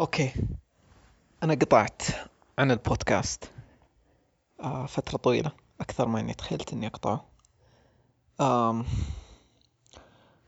[0.00, 0.32] أوكي.
[1.42, 2.02] أنا قطعت
[2.58, 3.50] عن البودكاست.
[4.60, 7.26] آه فترة طويلة أكثر ما إني تخيلت إني أقطعه.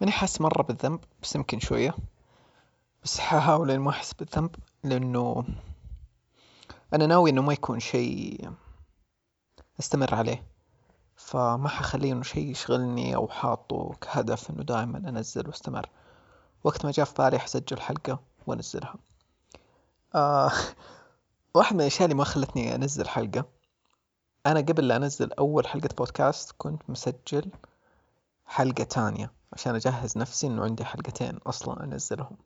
[0.01, 1.95] ماني حاسس مرة بالذنب بس يمكن شوية.
[3.05, 5.45] بس حاحاول إني ما أحس بالذنب لأنه
[6.95, 8.51] أنا ناوي إنه ما يكون شيء
[9.81, 10.45] أستمر عليه.
[11.17, 15.89] فما حخليه إنه شيء يشغلني أو حاطه كهدف إنه دائما أنزل وأستمر.
[16.65, 18.95] وقت ما جاء في بالي حسجل حلقة وأنزلها.
[20.15, 20.53] آه
[21.55, 23.45] واحد من الأشياء اللي ما خلتني أنزل حلقة.
[24.47, 27.51] أنا قبل لا أنزل أول حلقة بودكاست كنت مسجل
[28.47, 32.37] حلقة تانية عشان أجهز نفسي إنه عندي حلقتين أصلا أنزلهم.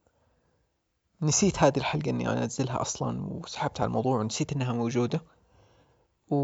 [1.23, 5.21] نسيت هذه الحلقة إني أنزلها أصلا وسحبت على الموضوع ونسيت إنها موجودة.
[6.31, 6.37] و...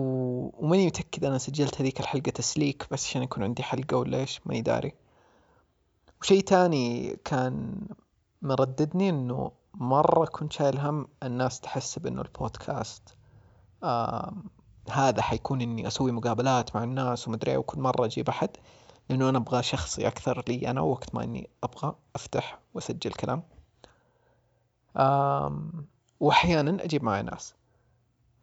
[0.65, 4.63] وماني متأكد أنا سجلت هذيك الحلقة تسليك بس عشان يكون عندي حلقة ولا إيش ماني
[4.63, 4.95] داري.
[6.21, 7.81] وشي تاني كان
[8.43, 9.53] مرددني إنه
[9.83, 13.17] مرة كنت شايل هم الناس تحسب إنه البودكاست
[13.83, 14.33] آه
[14.91, 18.51] هذا حيكون إني أسوي مقابلات مع الناس ومدري وكل مرة أجيب أحد
[19.09, 23.43] لأنه أنا أبغى شخصي أكثر لي أنا وقت ما إني أبغى أفتح وأسجل كلام.
[24.97, 25.63] آه
[26.21, 27.55] وأحيانا أجيب معي ناس.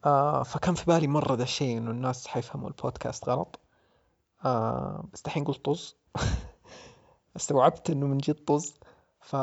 [0.06, 3.60] آه فكان في بالي مرة ذا الشيء إنه الناس حيفهموا البودكاست غلط.
[4.46, 5.96] آه بس دحين قلت طز.
[7.38, 8.74] استوعبت إنه من جد طز.
[9.22, 9.36] ف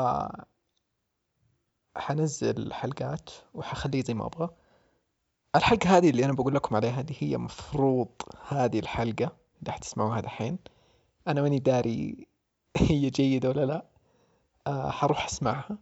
[1.97, 4.49] حنزل حلقات وحخليه زي ما أبغى.
[5.55, 8.07] الحلقة هذه اللي أنا بقول لكم عليها هذه هي مفروض
[8.47, 10.59] هذه الحلقة اللي حتسمعوها دحين.
[11.27, 12.27] أنا ماني داري
[12.77, 13.85] هي جيدة ولا لا.
[14.67, 15.77] أه حروح أسمعها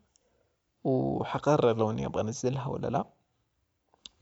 [0.84, 3.06] وحقرر لو إني أبغى أنزلها ولا لا.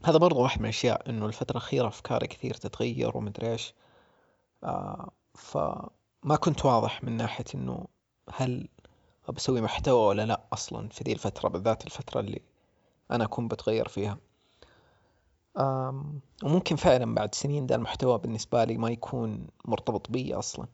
[0.05, 3.73] هذا برضو واحد من الأشياء إنه الفترة الأخيرة أفكاري كثير تتغير ومدري إيش.
[4.63, 7.87] أه فما كنت واضح من ناحية إنه
[8.33, 8.69] هل
[9.31, 12.41] بسوي محتوى ولا لا أصلا في ذي الفترة بالذات الفترة اللي
[13.11, 14.17] أنا أكون بتغير فيها.
[16.43, 20.67] وممكن فعلا بعد سنين ذا المحتوى بالنسبة لي ما يكون مرتبط بي أصلا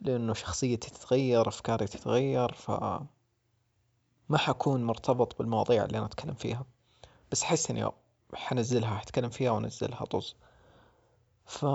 [0.00, 2.70] لأنه شخصيتي تتغير أفكاري تتغير ف
[4.28, 6.64] ما حكون مرتبط بالمواضيع اللي أنا أتكلم فيها.
[7.32, 7.90] بس أحس إني
[8.34, 10.36] حنزلها حتكلم فيها وأنزلها طز.
[11.46, 11.66] ف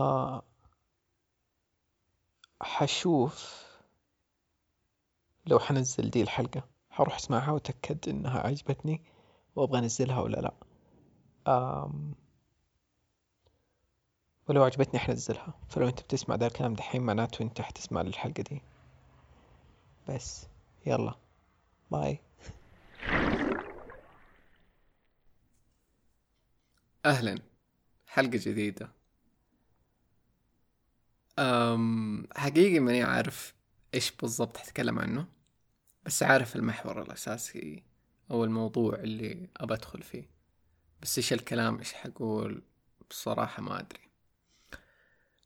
[2.61, 3.68] حشوف
[5.49, 9.01] لو حنزل دي الحلقة حروح اسمعها وأتأكد إنها عجبتني
[9.55, 10.53] وأبغى أنزلها ولا لأ.
[11.47, 12.15] أم...
[14.47, 18.61] ولو عجبتني حنزلها فلو أنت بتسمع ذا الكلام دحين معناته أنت حتسمع للحلقة دي.
[20.09, 20.47] بس
[20.85, 21.15] يلا.
[21.91, 22.19] باي.
[27.05, 27.39] أهلا.
[28.07, 28.91] حلقة جديدة.
[31.39, 33.53] أم حقيقي ماني عارف
[33.93, 35.38] إيش بالضبط حتكلم عنه.
[36.05, 37.83] بس عارف المحور الأساسي
[38.31, 40.29] أو الموضوع اللي أبى أدخل فيه.
[41.01, 42.63] بس إيش الكلام إيش حقول؟
[43.09, 44.09] بصراحة ما أدري.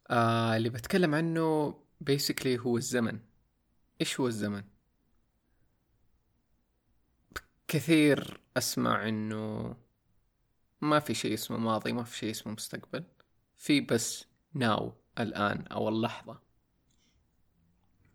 [0.09, 3.19] آه اللي بتكلم عنه بيسكلي هو الزمن.
[4.01, 4.63] إيش هو الزمن؟
[7.67, 9.75] كثير أسمع إنه
[10.81, 13.03] ما في شيء اسمه ماضي ما في شيء اسمه مستقبل.
[13.57, 16.41] في بس ناو الآن أو اللحظة.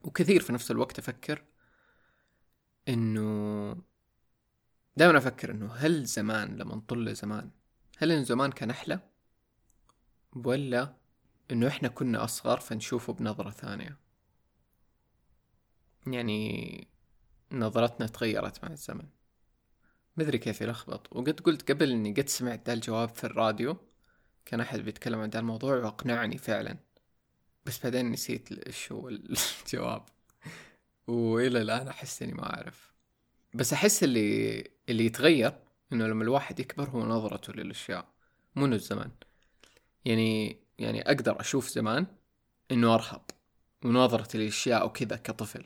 [0.02, 1.44] وكثير في نفس الوقت أفكر
[2.88, 3.76] إنه
[4.96, 7.50] دائما أفكر إنه هل زمان لما نطل زمان
[7.98, 9.00] هل ان زمان كان أحلى؟
[10.34, 10.94] ولا
[11.50, 13.96] إنه إحنا كنا أصغر فنشوفه بنظرة ثانية؟
[16.06, 16.88] يعني
[17.52, 19.08] نظرتنا تغيرت مع الزمن.
[20.16, 21.16] مدري كيف يلخبط.
[21.16, 23.76] وقد قلت قبل إني قد سمعت ذا الجواب في الراديو
[24.44, 26.78] كان أحد بيتكلم عن ذا الموضوع وأقنعني فعلا.
[27.66, 29.08] بس بعدين نسيت إيش هو
[29.66, 30.04] الجواب.
[31.08, 32.92] وإلى الآن أحس إني ما أعرف.
[33.54, 35.58] بس أحس اللي اللي يتغير
[35.92, 38.08] إنه لما الواحد يكبر هو نظرته للأشياء
[38.56, 39.10] مو الزمان.
[40.04, 42.06] يعني يعني أقدر أشوف زمان
[42.72, 43.22] إنه ارهب
[43.84, 45.64] ونظرتي للأشياء وكذا كطفل.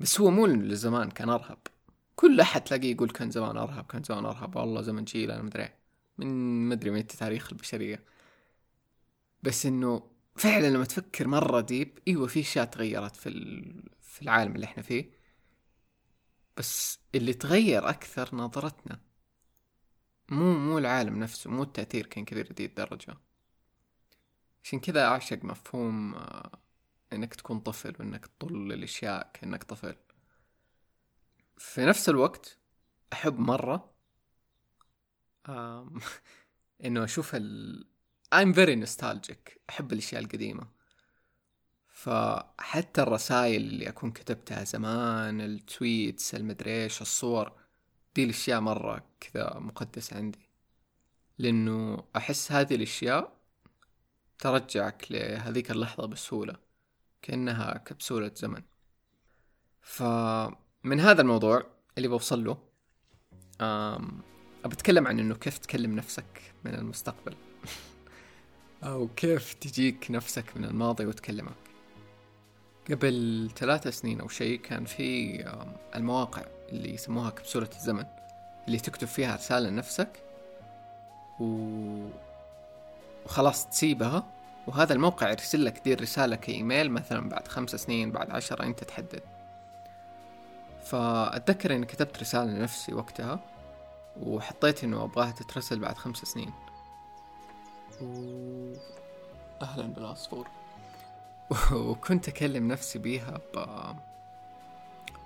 [0.00, 1.58] بس هو مو لزمان كان ارهب
[2.16, 5.68] كل أحد تلاقيه يقول كان زمان ارهب كان زمان ارهب والله زمن جيل أنا مدري.
[6.18, 8.04] من مدري من تاريخ البشرية.
[9.42, 13.30] بس إنه فعلا لما تفكر مرة ديب إيوه في أشياء تغيرت في
[14.02, 15.10] في العالم اللي إحنا فيه.
[16.56, 19.00] بس اللي تغير أكثر نظرتنا
[20.30, 23.16] مو مو العالم نفسه مو التأثير كان كبير دي الدرجة.
[24.64, 26.60] عشان كذا أعشق مفهوم آه،
[27.12, 29.96] إنك تكون طفل وإنك تطل الأشياء كأنك طفل.
[31.58, 32.58] في نفس الوقت
[33.12, 33.94] أحب مرة
[36.84, 37.36] إنه أشوف
[38.34, 39.58] I'm very nostalgic.
[39.70, 40.66] أحب الأشياء القديمة.
[41.88, 47.52] فحتى الرسائل اللي أكون كتبتها زمان التويتس المدريش الصور
[48.14, 50.48] دي الأشياء مرة كذا مقدسة عندي.
[51.38, 53.32] لأنه أحس هذه الأشياء
[54.38, 56.56] ترجعك لهذيك اللحظة بسهولة
[57.22, 58.62] كأنها كبسولة زمن.
[59.80, 61.66] فمن هذا الموضوع
[61.98, 62.58] اللي بوصل له
[64.64, 67.36] أبتكلم عن إنه كيف تكلم نفسك من المستقبل.
[68.84, 71.54] أو كيف تجيك نفسك من الماضي وتكلمك؟
[72.90, 75.38] قبل ثلاثة سنين أو شيء كان في
[75.96, 78.04] المواقع اللي يسموها كبسولة الزمن
[78.66, 80.08] اللي تكتب فيها رسالة لنفسك
[81.40, 81.44] و...
[83.24, 84.26] وخلاص تسيبها
[84.66, 89.22] وهذا الموقع يرسل لك دي الرسالة كإيميل مثلا بعد خمس سنين بعد عشرة أنت تحدد.
[90.84, 93.40] فأتذكر إني كتبت رسالة لنفسي وقتها
[94.22, 96.52] وحطيت إنه أبغاها تترسل بعد خمس سنين.
[98.02, 98.33] و...
[99.74, 100.48] أهلا بالعصفور.
[101.72, 103.66] وكنت أكلم نفسي بيها ب...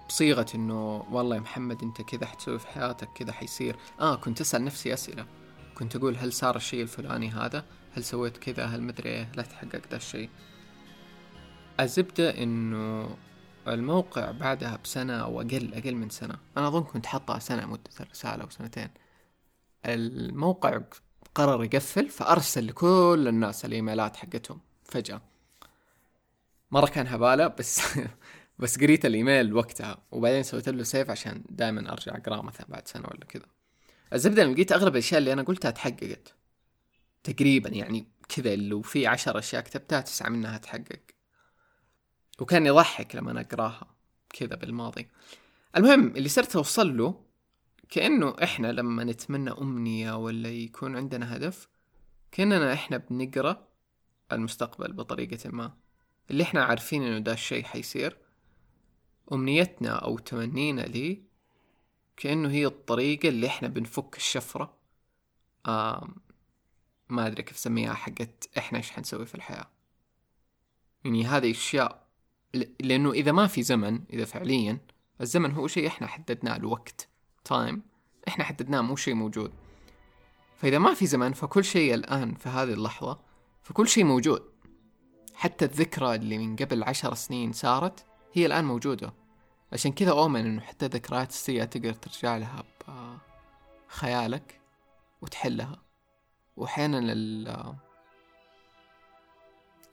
[0.09, 3.77] بصيغة إنه والله يا محمد أنت كذا حتسوي في حياتك كذا حيصير.
[4.01, 5.27] آه كنت أسأل نفسي أسئلة.
[5.75, 7.65] كنت أقول هل صار الشيء الفلاني هذا؟
[7.97, 10.31] هل سويت كذا؟ هل مدري إيه؟ لا تحقق ذا الشيء.
[11.81, 13.17] الزبدة إنه
[13.69, 16.39] الموقع بعدها بسنة أو أقل أقل من سنة.
[16.57, 18.89] أنا أظن كنت حطها سنة مدة الرسالة أو سنتين.
[19.87, 20.81] الموقع
[21.35, 25.23] قرر يقفل فأرسل لكل الناس الإيميلات حقتهم فجأة.
[26.71, 27.81] مرة كان هبالة بس
[28.59, 33.09] بس قريت الإيميل وقتها وبعدين سويت له سيف عشان دائما أرجع أقراه مثلا بعد سنة
[33.11, 33.47] ولا كذا.
[34.13, 36.35] الزبدة لما لقيت أغلب الأشياء اللي أنا قلتها تحققت.
[37.25, 41.01] تقريبا يعني كذا لو في عشر أشياء كتبتها تسعة منها تحقق.
[42.41, 43.87] وكان يضحك لما أنا أقراها
[44.31, 45.09] كذا بالماضي.
[45.77, 47.28] المهم اللي صرت أوصل له
[47.89, 51.69] كأنه إحنا لما نتمنى أمنية ولا يكون عندنا هدف
[52.33, 53.69] كأننا إحنا بنقرأ
[54.33, 55.77] المستقبل بطريقة ما.
[56.31, 58.19] اللي إحنا عارفين إنه ده الشيء حيصير
[59.33, 61.23] أمنيتنا أو تمنينا ليه
[62.17, 64.77] كأنه هي الطريقة اللي إحنا بنفك الشفرة.
[65.67, 66.17] آم
[67.09, 69.71] ما أدري كيف أسميها حقت إحنا إيش حنسوي في الحياة.
[71.05, 72.09] يعني هذه أشياء
[72.81, 74.79] لأنه إذا ما في زمن إذا فعليا
[75.21, 77.08] الزمن هو شيء إحنا حددناه الوقت.
[77.49, 77.83] تايم
[78.29, 79.53] إحنا حددناه مو شيء موجود.
[80.57, 83.19] فإذا ما في زمن فكل شيء الآن في هذه اللحظة
[83.63, 84.43] فكل شيء موجود.
[85.35, 89.15] حتى الذكرى اللي من قبل عشر سنين صارت هي الآن موجودة.
[89.73, 92.65] عشان كذا أؤمن إنه حتى ذكريات السيئة تقدر ترجع لها
[93.89, 94.61] بخيالك
[95.23, 95.83] وتحلها.
[96.57, 96.99] وأحيانا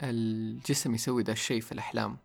[0.02, 2.18] الجسم يسوي ذا الشيء في الأحلام.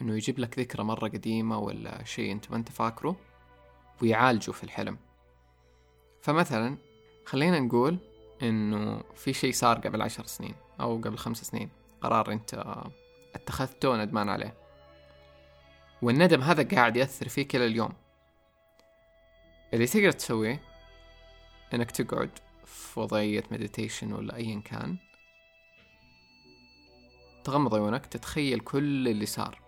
[0.00, 3.16] إنه يجيب لك ذكرى مرة قديمة ولا شيء أنت ما أنت فاكره.
[4.02, 4.98] ويعالجه في الحلم.
[6.20, 6.76] فمثلا
[7.26, 7.98] خلينا نقول
[8.42, 12.74] إنه في شيء صار قبل عشر سنين أو قبل خمس سنين قرار أنت
[13.34, 14.54] اتخذته وندمان عليه.
[16.02, 17.92] والندم هذا قاعد يأثر فيك إلى اليوم.
[19.74, 20.60] اللي تقدر تسويه
[21.74, 22.30] إنك تقعد
[22.64, 24.96] في وضعية meditation ولا أيا كان
[27.44, 29.60] تغمض عيونك تتخيل كل اللي صار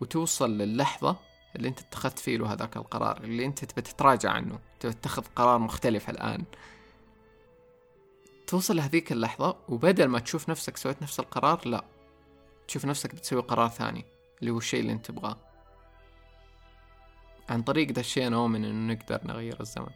[0.00, 1.16] وتوصل للحظة
[1.56, 5.58] اللي انت اتخذت فيه له هذاك القرار اللي انت تبي تتراجع عنه تبي تتخذ قرار
[5.58, 6.44] مختلف الآن.
[8.46, 11.84] توصل لهذيك اللحظة وبدل ما تشوف نفسك سويت نفس القرار لا.
[12.68, 14.04] تشوف نفسك بتسوي قرار ثاني
[14.40, 15.36] اللي هو الشيء اللي انت تبغاه.
[17.48, 19.90] عن طريق ذا الشيء أنا أؤمن إنه نقدر نغير الزمن.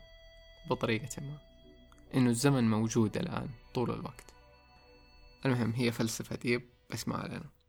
[0.71, 1.39] بطريقة ما.
[2.15, 4.35] إنه الزمن موجود الآن طول الوقت.
[5.47, 6.69] المهم هي فلسفة deep
[7.07, 7.62] ما علينا.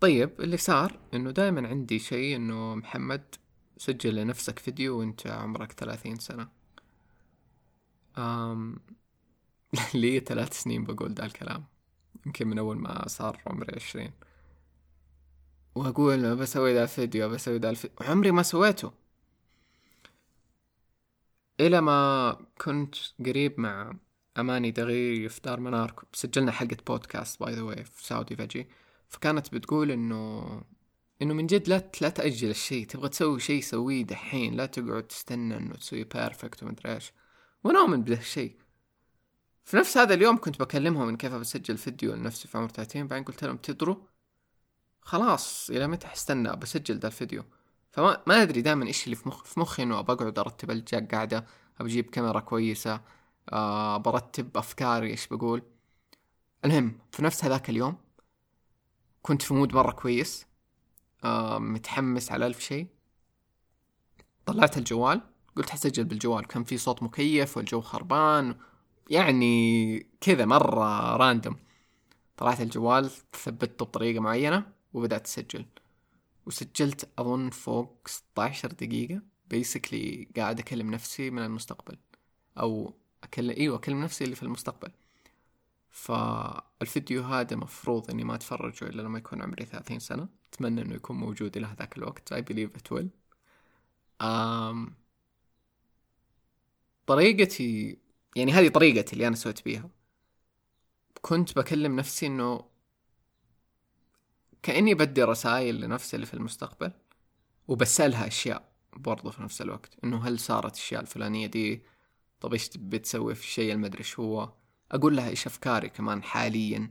[0.00, 3.34] طيب اللي صار إنه دائما عندي شيء إنه محمد
[3.76, 6.48] سجل لنفسك فيديو وأنت عمرك ثلاثين سنة.
[8.18, 11.64] أملي ثلاث سنين بقول ذا الكلام.
[12.26, 14.12] يمكن من أول ما صار عمري عشرين.
[15.74, 18.92] وأقول بسوي ذا الفيديو بسوي ذا الفيديو وعمري ما سويته.
[21.60, 22.94] إلى ما كنت
[23.26, 23.96] قريب مع
[24.38, 26.06] أماني دغيري في دار مناركو.
[26.12, 28.68] سجلنا حلقة podcast by the way في سعودي فجي
[29.08, 30.62] فكانت بتقول إنه
[31.22, 35.56] إنه من جد لا لا تأجل الشيء تبغى تسوي شيء سويه دحين لا تقعد تستنى
[35.56, 37.12] إنه تسوي perfect ومدري إيش.
[37.64, 38.56] وأنا اؤمن الشيء
[39.64, 43.24] في نفس هذا اليوم كنت بكلمهم من كيف بسجل فيديو لنفسي في عمر 30 بعدين
[43.24, 43.96] قلت لهم تدروا
[45.00, 47.44] خلاص إلى متى حستنى بسجل ذا الفيديو؟
[47.90, 51.46] فما ما أدري دائما إيش اللي في مخ في مخي إنه بقعد أرتب الجاك قاعدة
[51.80, 53.00] بجيب كاميرا كويسة
[53.52, 55.62] آه برتب أفكاري إيش بقول.
[56.64, 57.96] المهم في نفس هذاك اليوم
[59.28, 60.46] كنت في mood مرة كويس.
[61.24, 62.86] آه متحمس على ألف شيء.
[64.46, 65.20] طلعت الجوال.
[65.56, 66.46] قلت حسجل بالجوال.
[66.46, 68.56] كان في صوت مكيف والجو خربان.
[69.10, 71.56] يعني كذا مرة random
[72.36, 75.66] طلعت الجوال ثبته بطريقة معينة وبدأت أسجل.
[76.46, 79.22] وسجلت أظن فوق 16 دقيقة.
[79.50, 81.98] basically قاعد أكلم نفسي من المستقبل.
[82.58, 82.94] أو
[83.24, 84.90] اكلم إيوه أكلم نفسي اللي في المستقبل.
[85.90, 90.28] فالفيديو هذا مفروض إني ما أتفرجه إلا لما يكون عمري ثلاثين سنة.
[90.52, 92.34] أتمنى إنه يكون موجود إلى هذاك الوقت.
[92.34, 93.08] I believe it will.
[94.22, 94.92] um,
[97.06, 97.98] طريقتي
[98.36, 99.90] يعني هذه طريقتي اللي أنا سويت بيها.
[101.22, 102.64] كنت بكلم نفسي إنه
[104.62, 106.92] كأني بدي رسائل لنفسي اللي في المستقبل
[107.68, 109.98] وبسألها أشياء برضو في نفس الوقت.
[110.04, 111.82] إنه هل صارت الأشياء الفلانية دي؟
[112.40, 114.52] طب إيش بتسوي في الشيء؟ المدري إيش هو؟
[114.92, 116.90] أقول لها إيش أفكاري كمان حاليا؟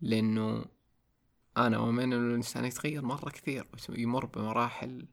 [0.00, 0.64] لأنه
[1.56, 5.06] أنا إنه الإنسان يتغير مرة كثير ويمر بمراحل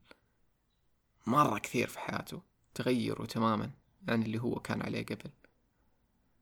[1.26, 2.42] مرة كثير في حياته
[2.74, 3.72] تغيروا تماما
[4.10, 5.32] عن اللي هو كان عليه قبل.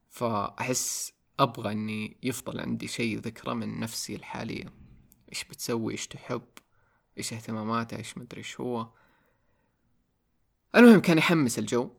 [0.10, 4.74] فأحس أبغى إني يفضل عندي شيء ذكرى من نفسي الحالية.
[5.30, 6.48] إيش بتسوي؟ إيش تحب؟
[7.18, 8.90] إيش اهتماماتها إيش مدري إيش هو؟
[10.76, 11.90] المهم كان يحمس الجو.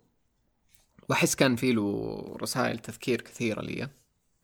[1.11, 3.89] وأحس كان في له رسائل تذكير كثيرة لي.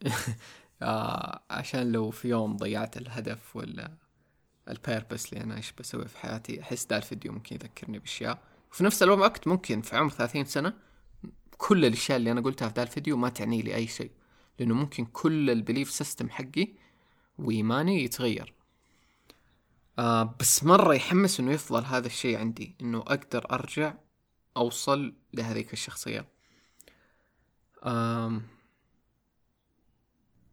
[0.82, 3.92] آه عشان لو في يوم ضيعت الهدف ولا
[4.68, 8.38] ال purpose اللي أنا إيش بسوي في حياتي أحس ذا الفيديو ممكن يذكرني بأشياء.
[8.72, 10.72] وفي نفس الوقت ممكن في عمر ثلاثين سنة
[11.58, 14.10] كل الأشياء اللي أنا قلتها في ذا الفيديو ما تعني لي أي شيء
[14.58, 16.68] لأنه ممكن كل ال belief system حقي
[17.38, 18.54] وإيماني يتغير.
[19.98, 23.94] آه بس مرة يحمس إنه يفضل هذا الشيء عندي إنه أقدر أرجع
[24.56, 26.35] أوصل لهذيك الشخصية.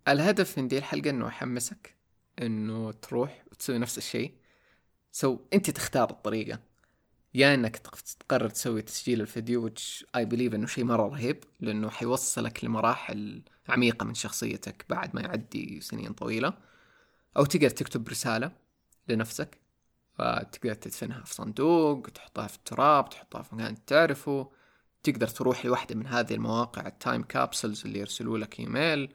[0.08, 1.96] الهدف من دي الحلقة إنه أحمسك
[2.42, 4.34] إنه تروح وتسوي نفس الشيء.
[5.12, 6.60] so أنت تختار الطريقة.
[7.34, 12.63] يا إنك تقرر تسوي تسجيل الفيديو which I believe إنه شيء مرة رهيب لأنه حيوصلك
[12.66, 16.54] لمراحل عميقة من شخصيتك بعد ما يعدي سنين طويلة.
[17.38, 18.52] أو تقدر تكتب رسالة
[19.08, 19.58] لنفسك.
[20.13, 24.52] فتقدر تدفنها في صندوق تحطها في التراب تحطها في مكان تعرفه.
[25.03, 29.13] تقدر تروح لواحدة من هذه المواقع ال time capsules اللي يرسلوا لك ايميل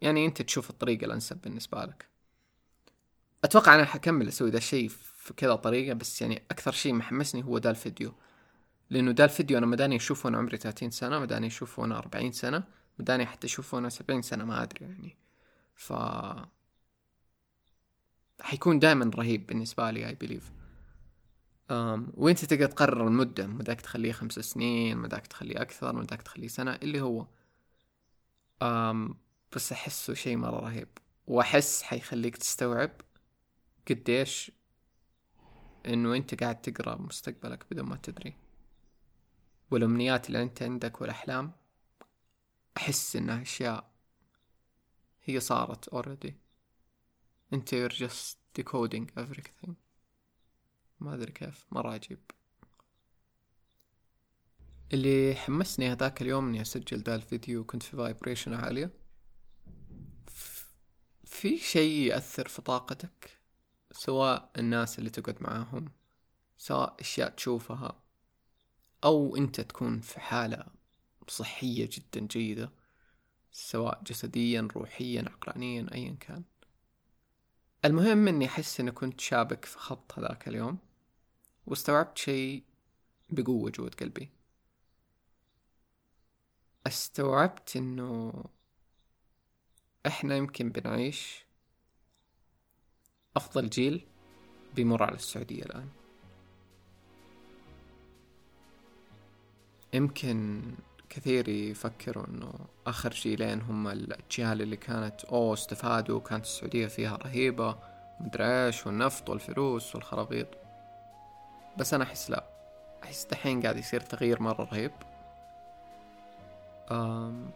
[0.00, 2.08] يعني أنت تشوف الطريقة الأنسب بالنسبة لك.
[3.44, 7.58] أتوقع أنا حكمل أسوي ذا الشيء في كذا طريقة بس يعني أكثر شيء محمسني هو
[7.58, 8.14] ذا الفيديو.
[8.90, 12.64] لأنه ذا الفيديو أنا مداني اشوفه وأنا عمري 30 سنة مداني اشوفه وأنا 40 سنة
[12.98, 15.16] مداني حتى اشوفه وأنا 70 سنة ما أدري يعني.
[15.74, 15.92] ف
[18.40, 20.52] حيكون دائما رهيب بالنسبة لي I believe
[21.70, 27.00] وانت تقدر تقرر المدة مداك تخليه خمس سنين مداك تخليه أكثر مداك تخليه سنة اللي
[27.00, 27.26] هو.
[28.64, 29.14] um,
[29.56, 30.88] بس أحسه شيء مرة رهيب.
[31.26, 32.90] وأحس حيخليك تستوعب
[33.90, 34.52] قديش
[35.86, 38.36] إنه أنت قاعد تقرأ مستقبلك بدون ما تدري.
[39.70, 41.52] والأمنيات اللي أنت عندك والأحلام
[42.76, 43.90] أحس انها أشياء
[45.24, 46.32] هي صارت already.
[47.52, 49.83] انت you're just decoding everything.
[51.00, 52.18] ما أدري كيف مرة عجيب.
[54.92, 58.90] اللي حمسني هذاك اليوم إني أسجل ذا الفيديو كنت في vibration عالية.
[61.24, 63.38] في شيء يأثر في طاقتك؟
[63.92, 65.92] سواء الناس اللي تقعد معاهم
[66.58, 68.02] سواء أشياء تشوفها
[69.04, 70.66] أو أنت تكون في حالة
[71.28, 72.72] صحية جدا جيدة
[73.52, 76.44] سواء جسديا روحيا عقلانيا ايا كان.
[77.84, 80.78] المهم إني أحس إني كنت شابك في خط هذاك اليوم
[81.66, 82.62] واستوعبت شيء
[83.30, 84.30] بقوة جود قلبي.
[86.86, 88.44] استوعبت إنه
[90.06, 91.44] إحنا يمكن بنعيش
[93.36, 94.06] أفضل جيل
[94.74, 95.88] بيمر على السعودية الآن.
[99.94, 100.62] يمكن
[101.16, 102.52] كثير يفكروا إنه
[102.86, 107.76] آخر جيلين هم الأجيال اللي كانت أوه استفادوا كانت السعودية فيها رهيبة
[108.20, 110.46] مدري إيش والنفط والفلوس والخرابيط.
[111.76, 112.44] بس أنا أحس لا
[113.04, 114.92] أحس دحين قاعد يصير تغيير مرة رهيب.
[116.90, 117.50] أم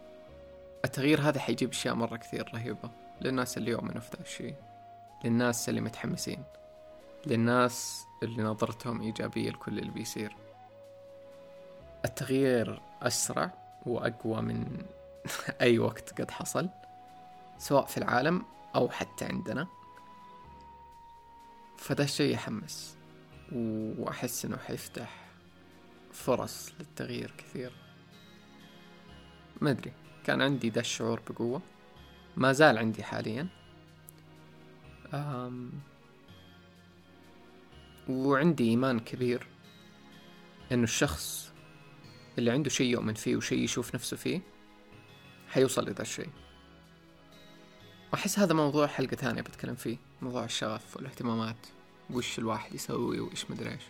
[0.85, 2.89] التغيير هذا حيجيب أشياء مرة كثير رهيبة
[3.21, 4.55] للناس اللي يؤمنوا في ذا الشيء
[5.23, 6.43] للناس اللي متحمسين
[7.25, 10.35] للناس اللي نظرتهم إيجابية لكل اللي بيصير.
[12.05, 13.53] التغيير أسرع
[13.85, 14.85] وأقوى من
[15.61, 16.69] أي وقت قد حصل
[17.57, 19.67] سواء في العالم أو حتى عندنا.
[21.77, 22.97] فده الشيء يحمس
[23.51, 25.29] وأحس إنه حيفتح
[26.13, 27.71] فرص للتغيير كثير.
[29.61, 31.61] ما أدري كان عندي ذا الشعور بقوة
[32.37, 33.47] ما زال عندي حاليا.
[35.13, 35.71] أم
[38.09, 39.47] وعندي إيمان كبير
[40.71, 41.53] إنه الشخص
[42.39, 44.41] اللي عنده شيء يؤمن فيه وشيء يشوف نفسه فيه
[45.47, 46.29] حيوصل لذا الشيء.
[48.13, 51.67] وأحس هذا موضوع حلقة ثانية بتكلم فيه موضوع الشغف والاهتمامات
[52.09, 53.83] وش الواحد يسوي وإيش مدري إيش.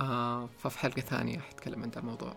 [0.00, 2.36] آه ففي حلقة ثانية حتكلم عن الموضوع.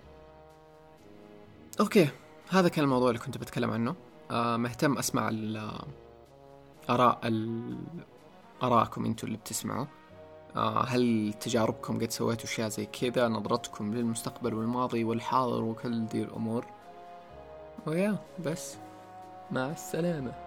[1.80, 2.10] أوكي
[2.50, 3.96] هذا كان الموضوع اللي كنت بتكلم عنه.
[4.32, 7.78] آه مهتم أسمع الآراء ال...
[8.64, 9.86] آراءكم أنتوا اللي بتسمعوا.
[10.62, 16.66] هل تجاربكم قد سويتوا أشياء زي كذا؟ نظرتكم للمستقبل والماضي والحاضر وكل دي الأمور.
[17.86, 18.78] ويا بس.
[19.52, 20.43] مع السلامة.